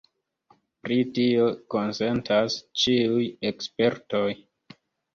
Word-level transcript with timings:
Pri 0.85 0.97
tio 1.17 1.45
konsentas 1.77 2.57
ĉiuj 2.87 3.31
ekspertoj. 3.55 4.29